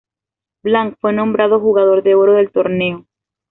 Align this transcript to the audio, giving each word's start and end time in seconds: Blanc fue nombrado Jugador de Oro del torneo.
Blanc 0.63 0.97
fue 0.99 1.13
nombrado 1.13 1.59
Jugador 1.59 2.01
de 2.01 2.15
Oro 2.15 2.33
del 2.33 2.49
torneo. 2.51 3.05